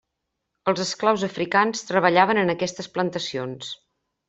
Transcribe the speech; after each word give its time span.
Els 0.71 0.79
esclaus 0.85 1.25
africans 1.27 1.85
treballaven 1.91 2.41
en 2.47 2.55
aquestes 2.57 2.91
plantacions. 2.99 3.73